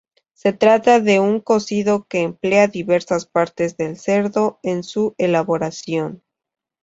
Se 0.33 0.51
trata 0.51 0.99
de 0.99 1.19
un 1.19 1.39
cocido 1.41 2.05
que 2.07 2.23
emplea 2.23 2.65
diversas 2.67 3.27
partes 3.27 3.77
del 3.77 3.99
cerdo 3.99 4.59
en 4.63 4.81
su 4.81 5.13
elaboración. 5.19 6.23